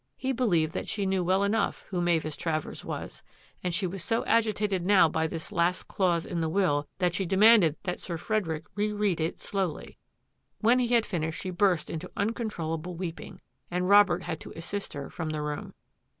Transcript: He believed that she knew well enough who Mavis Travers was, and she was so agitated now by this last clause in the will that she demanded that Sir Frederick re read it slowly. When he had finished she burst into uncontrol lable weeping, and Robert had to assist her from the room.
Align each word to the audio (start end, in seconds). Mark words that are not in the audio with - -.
He 0.17 0.31
believed 0.31 0.71
that 0.73 0.89
she 0.89 1.05
knew 1.05 1.23
well 1.23 1.43
enough 1.43 1.85
who 1.89 2.01
Mavis 2.01 2.35
Travers 2.35 2.83
was, 2.83 3.21
and 3.63 3.71
she 3.71 3.85
was 3.85 4.03
so 4.03 4.25
agitated 4.25 4.83
now 4.83 5.07
by 5.07 5.27
this 5.27 5.51
last 5.51 5.87
clause 5.87 6.25
in 6.25 6.41
the 6.41 6.49
will 6.49 6.87
that 6.97 7.13
she 7.13 7.23
demanded 7.23 7.75
that 7.83 7.99
Sir 7.99 8.17
Frederick 8.17 8.65
re 8.73 8.91
read 8.91 9.21
it 9.21 9.39
slowly. 9.39 9.99
When 10.59 10.79
he 10.79 10.87
had 10.87 11.05
finished 11.05 11.39
she 11.43 11.51
burst 11.51 11.87
into 11.87 12.09
uncontrol 12.17 12.79
lable 12.81 12.97
weeping, 12.97 13.41
and 13.69 13.87
Robert 13.87 14.23
had 14.23 14.39
to 14.39 14.51
assist 14.55 14.93
her 14.93 15.11
from 15.11 15.29
the 15.29 15.41
room. 15.43 15.75